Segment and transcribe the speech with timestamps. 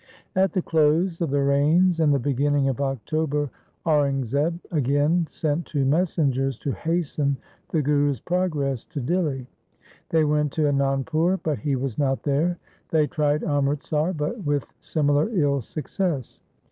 [0.35, 3.51] At the close of the rains in the beginning of October
[3.85, 7.37] Aurangzeb again sent two messengers to hasten
[7.69, 9.45] the Guru's progress to Dihli.
[10.09, 12.57] They went to Anandpur, but he was not there.
[12.89, 16.39] They tried Amritsar but with similar ill success.